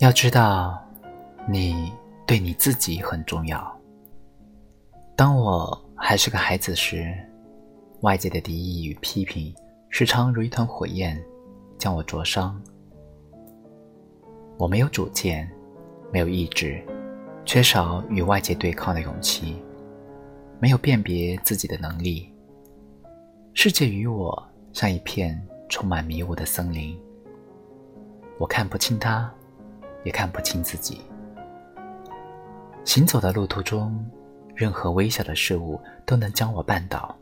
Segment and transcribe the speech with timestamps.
[0.00, 0.82] 要知道，
[1.46, 1.92] 你
[2.26, 3.78] 对你自己很重要。
[5.14, 7.14] 当我还是个孩子时，
[8.00, 9.54] 外界的敌意与批评
[9.90, 11.22] 时常如一团火焰，
[11.76, 12.58] 将我灼伤。
[14.56, 15.46] 我没有主见，
[16.10, 16.82] 没有意志，
[17.44, 19.62] 缺少与外界对抗的勇气，
[20.58, 22.32] 没有辨别自己的能力。
[23.52, 25.38] 世界与我像一片
[25.68, 26.98] 充满迷雾的森林，
[28.38, 29.30] 我看不清它。
[30.04, 31.00] 也看不清自己。
[32.84, 34.04] 行走的路途中，
[34.54, 37.14] 任何微小的事物都能将我绊倒。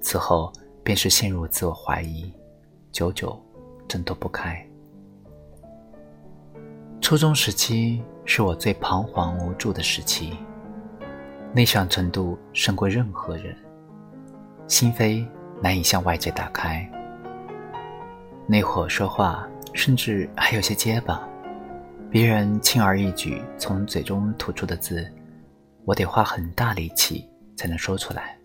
[0.00, 2.32] 此后便是陷入自我怀疑，
[2.90, 3.40] 久久
[3.86, 4.66] 挣脱不开。
[7.00, 10.36] 初中时期是我最彷徨无助的时期，
[11.52, 13.54] 内向程度胜过任何人，
[14.66, 15.26] 心扉
[15.60, 16.90] 难以向外界打开。
[18.46, 21.28] 那会儿说话，甚至还有些结巴。
[22.14, 25.04] 别人轻而易举从嘴中吐出的字，
[25.84, 28.38] 我得花很大力气才能说出来。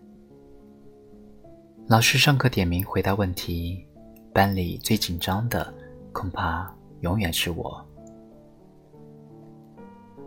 [1.86, 3.86] 老师上课点名回答问题，
[4.34, 5.72] 班里最紧张的
[6.12, 6.68] 恐怕
[7.02, 7.80] 永远是我。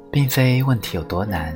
[0.09, 1.53] 并非问题有多难，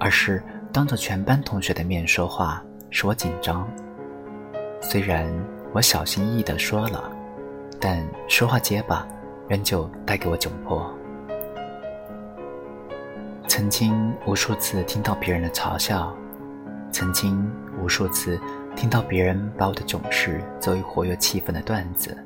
[0.00, 3.70] 而是当着全班同学的面说话使我紧张。
[4.80, 5.30] 虽然
[5.74, 7.14] 我小心翼翼地说了，
[7.78, 9.06] 但说话结巴。
[9.48, 10.92] 仍旧带给我窘迫。
[13.46, 16.16] 曾经无数次听到别人的嘲笑，
[16.90, 17.50] 曾经
[17.80, 18.40] 无数次
[18.74, 22.16] 听到别人把我的囧事作为活跃气氛的段子。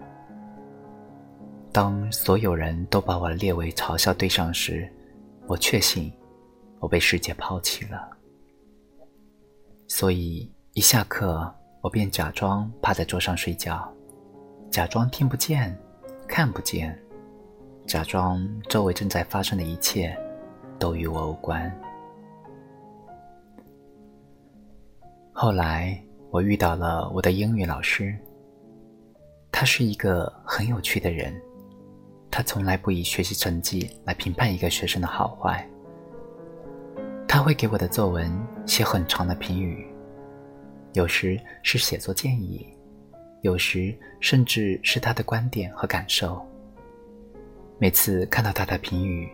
[1.73, 4.91] 当所有人都把我列为嘲笑对象时，
[5.47, 6.13] 我确信
[6.79, 8.09] 我被世界抛弃了。
[9.87, 11.53] 所以一下课，
[11.83, 13.93] 我便假装趴在桌上睡觉，
[14.71, 15.77] 假装听不见，
[16.27, 16.99] 看不见。
[17.89, 20.15] 假装周围正在发生的一切
[20.79, 21.75] 都与我无关。
[25.33, 25.99] 后来
[26.31, 28.15] 我遇到了我的英语老师，
[29.51, 31.35] 他是一个很有趣的人，
[32.31, 35.67] 他从来不以学习成绩来评判一个学生的好坏。
[37.27, 38.31] 他会给我的作文
[38.67, 39.87] 写很长的评语，
[40.93, 42.67] 有时是写作建议，
[43.41, 46.47] 有时甚至是他的观点和感受。
[47.81, 49.31] 每次看到他的评语，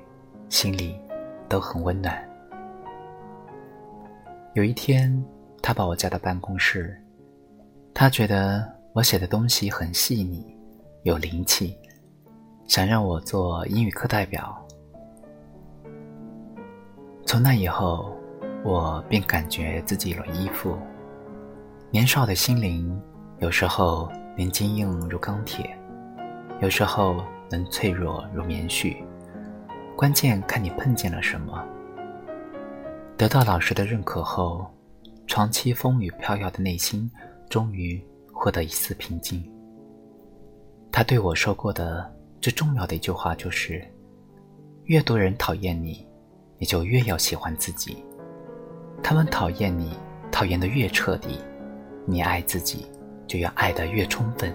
[0.50, 1.00] 心里
[1.48, 2.14] 都很温暖。
[4.52, 5.24] 有一天，
[5.62, 6.94] 他把我叫到办公室，
[7.94, 10.44] 他觉得我写的东西很细腻，
[11.04, 11.74] 有灵气，
[12.68, 14.54] 想让我做英语课代表。
[17.24, 18.14] 从那以后，
[18.62, 20.76] 我便感觉自己有了依附。
[21.90, 23.00] 年少的心灵，
[23.38, 25.74] 有时候连坚硬如钢铁，
[26.60, 27.24] 有时候。
[27.66, 28.96] 脆弱如棉絮，
[29.94, 31.62] 关键看你碰见了什么。
[33.18, 34.66] 得到老师的认可后，
[35.26, 37.10] 长期风雨飘摇的内心
[37.50, 39.44] 终于获得一丝平静。
[40.90, 42.10] 他对我说过的
[42.40, 43.84] 最重要的一句话就是：
[44.84, 46.06] 越多人讨厌你，
[46.56, 48.02] 你就越要喜欢自己。
[49.02, 49.92] 他们讨厌你，
[50.32, 51.38] 讨厌的越彻底，
[52.06, 52.86] 你爱自己
[53.26, 54.54] 就要爱得越充分。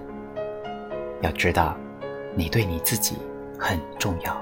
[1.21, 1.77] 要知道。
[2.35, 3.17] 你对你自己
[3.57, 4.39] 很重要。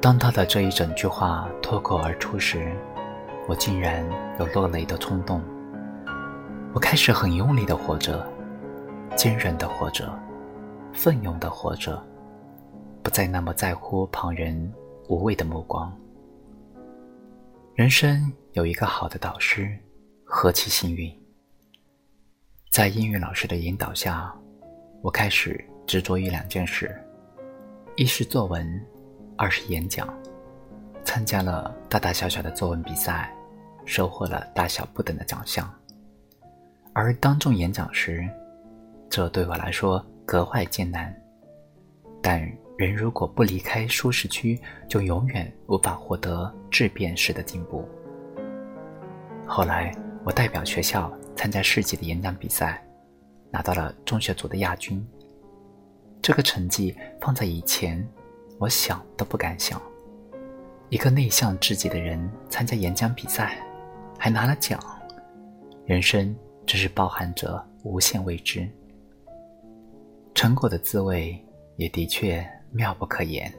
[0.00, 2.72] 当他的这一整句话脱口而出时，
[3.48, 4.08] 我竟然
[4.38, 5.42] 有落泪的冲动。
[6.72, 8.24] 我开始很用力的活着，
[9.16, 10.16] 坚韧的活着，
[10.92, 12.00] 奋勇的活着，
[13.02, 14.72] 不再那么在乎旁人
[15.08, 15.92] 无谓的目光。
[17.74, 19.76] 人生有一个好的导师，
[20.24, 21.12] 何其幸运！
[22.70, 24.32] 在英语老师的引导下。
[25.06, 26.92] 我开始执着于两件事：
[27.94, 28.84] 一是作文，
[29.36, 30.12] 二是演讲。
[31.04, 33.32] 参加了大大小小的作文比赛，
[33.84, 35.72] 收获了大小不等的奖项。
[36.92, 38.28] 而当众演讲时，
[39.08, 41.14] 这对我来说格外艰难。
[42.20, 42.40] 但
[42.76, 47.88] 人如果不离开舒适区，就永远无法获得质变式的进步。
[49.46, 49.94] 后来，
[50.24, 52.82] 我代表学校参加市级的演讲比赛。
[53.56, 55.02] 拿到了中学组的亚军。
[56.20, 58.06] 这个成绩放在以前，
[58.58, 59.80] 我想都不敢想。
[60.90, 63.66] 一个内向至极的人参加演讲比赛，
[64.18, 64.78] 还拿了奖，
[65.86, 66.36] 人生
[66.66, 68.68] 真是包含着无限未知。
[70.34, 71.42] 成果的滋味
[71.76, 73.50] 也的确妙不可言。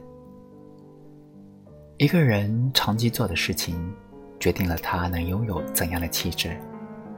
[1.96, 3.92] 一个人长期做的事情，
[4.38, 6.56] 决定了他能拥有怎样的气质。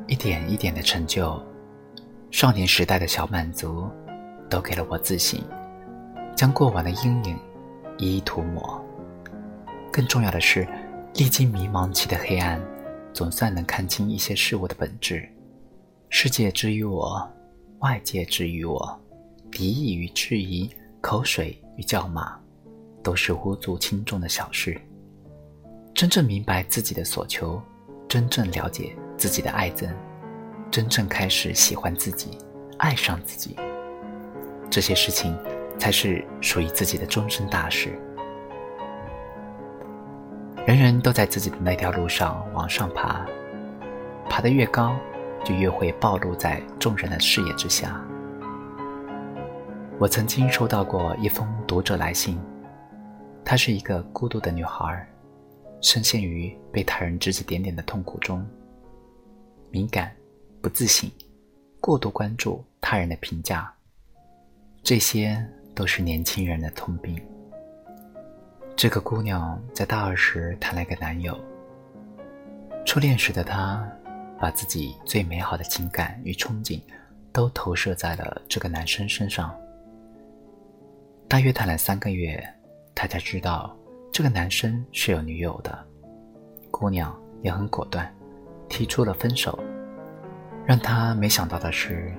[0.07, 1.39] 一点一点的成就。
[2.31, 3.89] 少年时代的小满足，
[4.49, 5.43] 都给了我自信。
[6.37, 7.37] 将过往的阴影
[7.99, 8.83] 一一涂抹。
[9.93, 10.67] 更重要的是，
[11.15, 12.59] 历经迷茫期的黑暗，
[13.13, 15.29] 总算能看清一些事物的本质。
[16.09, 17.29] 世界之于我，
[17.81, 18.99] 外界之于我，
[19.51, 20.71] 敌意与质疑，
[21.03, 22.33] 口水与叫骂，
[23.03, 24.81] 都是无足轻重的小事。
[25.95, 27.61] 真正明白自己的所求，
[28.09, 29.91] 真正了解自己的爱憎，
[30.71, 32.39] 真正开始喜欢自己，
[32.79, 33.57] 爱上自己，
[34.71, 35.37] 这些事情
[35.79, 37.99] 才是属于自己的终身大事。
[40.67, 43.27] 人人都在自己的那条路上往上爬，
[44.29, 44.97] 爬得越高。
[45.43, 47.99] 就越会暴露在众人的视野之下。
[49.99, 52.39] 我曾经收到过一封读者来信，
[53.43, 55.09] 她是一个孤独的女孩，
[55.81, 58.47] 深陷于被他人指指点点的痛苦中，
[59.71, 60.15] 敏感、
[60.61, 61.11] 不自信、
[61.81, 63.73] 过度关注他人的评价，
[64.83, 67.21] 这些都是年轻人的通病。
[68.77, 71.39] 这个姑娘在大二时谈了个男友，
[72.85, 73.87] 初恋时的她。
[74.41, 76.81] 把自己最美好的情感与憧憬，
[77.31, 79.55] 都投射在了这个男生身上。
[81.29, 82.43] 大约谈了三个月，
[82.95, 83.77] 她才知道
[84.11, 85.79] 这个男生是有女友的。
[86.71, 88.11] 姑娘也很果断，
[88.71, 89.63] 提出了分手。
[90.67, 92.13] 让他没想到的是，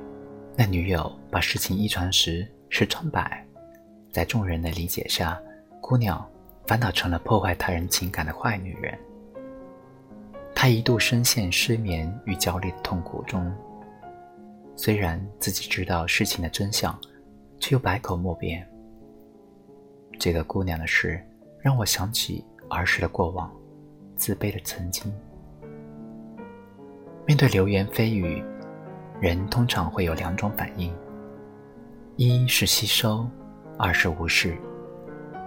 [0.58, 3.46] 那女友把事情一传十，十传百，
[4.12, 5.40] 在众人的理解下，
[5.80, 6.28] 姑娘
[6.68, 8.98] 反倒成了破坏他人情感的坏女人。
[10.54, 13.50] 他一度深陷失眠与焦虑的痛苦中，
[14.76, 17.00] 虽然自己知道事情的真相，
[17.58, 18.68] 却又百口莫辩。
[20.20, 21.26] 这个姑娘的事
[21.62, 23.50] 让我想起儿时的过往，
[24.18, 25.12] 自卑的曾经。
[27.42, 28.40] 对流言蜚语，
[29.20, 30.96] 人通常会有两种反应：
[32.16, 33.28] 一是吸收，
[33.80, 34.56] 二是无视。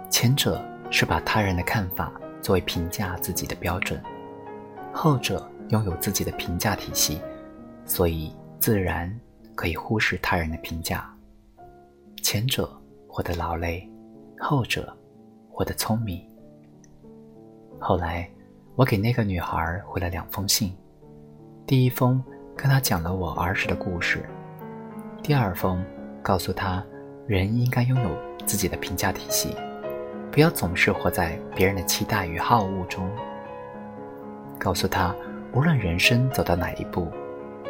[0.09, 0.61] 前者
[0.91, 2.11] 是把他人的看法
[2.41, 4.03] 作为评价自己的标准。
[4.91, 7.21] 后者拥有自己的评价体系，
[7.85, 9.09] 所以自然
[9.55, 11.09] 可以忽视他人的评价。
[12.21, 12.69] 前者
[13.07, 13.89] 活得劳累，
[14.37, 14.93] 后者
[15.49, 16.21] 活得聪明。
[17.79, 18.29] 后来，
[18.75, 20.75] 我给那个女孩回了两封信，
[21.67, 22.23] 第一封
[22.55, 24.23] 跟他讲了我儿时的故事，
[25.23, 25.83] 第二封
[26.21, 26.83] 告诉他，
[27.25, 28.09] 人应该拥有
[28.45, 29.55] 自己的评价体系，
[30.31, 33.09] 不要总是活在别人的期待与好恶中。
[34.59, 35.15] 告诉他，
[35.53, 37.11] 无论人生走到哪一步，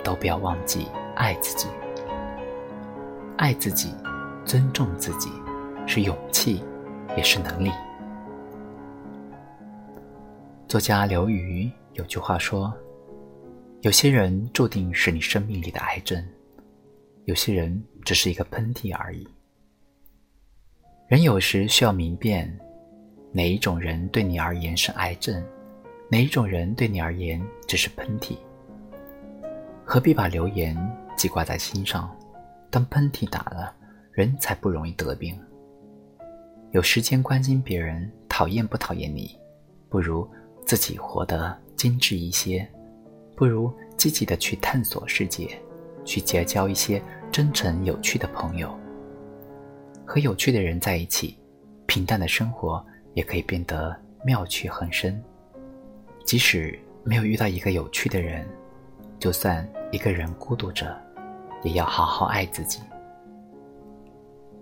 [0.04, 1.70] 都不要忘记爱自己。
[3.38, 3.94] 爱自己，
[4.44, 5.32] 尊重自己，
[5.88, 6.62] 是勇气，
[7.16, 7.72] 也是能力。
[10.68, 12.74] 作家刘瑜有句话说
[13.82, 16.24] ：“有些人注定是你生命里的癌症，
[17.26, 19.28] 有些人只是一个喷嚏而已。”
[21.08, 22.52] 人有时需要明辨，
[23.32, 25.44] 哪一种人对你而言是癌症。
[26.10, 28.38] 哪一种人对你而言只是喷嚏？
[29.84, 30.76] 何必把流言
[31.16, 32.16] 记挂在心上？
[32.70, 33.74] 当喷嚏打了，
[34.12, 35.40] 人才不容易得病。
[36.72, 39.38] 有时间关心别人讨厌不讨厌你，
[39.90, 40.28] 不如
[40.66, 42.68] 自己活得精致一些，
[43.36, 45.50] 不如积极的去探索世界，
[46.04, 48.74] 去结交一些真诚有趣的朋友。
[50.06, 51.38] 和有趣的人在一起，
[51.86, 52.84] 平淡的生活
[53.14, 55.22] 也可以变得妙趣横生。
[56.24, 58.48] 即使没有遇到一个有趣的人，
[59.20, 60.96] 就算一个人孤独着，
[61.64, 62.80] 也要好好爱自己。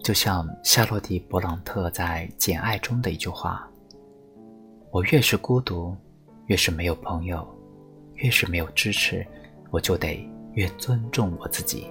[0.01, 3.69] 就像夏洛蒂·勃朗特在《简爱》中的一句话
[4.91, 5.95] ：“我越是孤独，
[6.47, 7.47] 越是没有朋友，
[8.23, 9.23] 越是没有支持，
[9.69, 11.87] 我就得越尊重我自己。”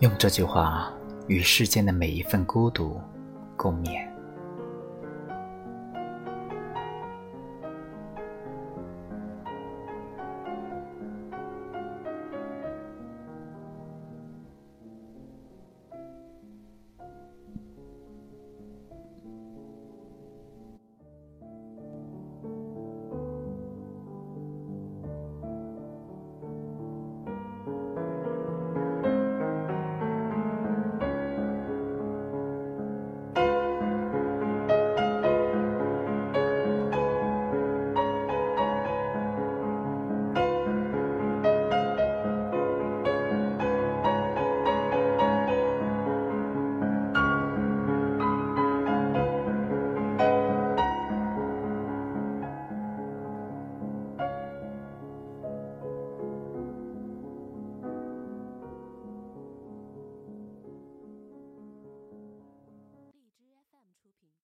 [0.00, 0.92] 用这句话
[1.28, 3.00] 与世间的每一份孤独
[3.56, 4.11] 共勉。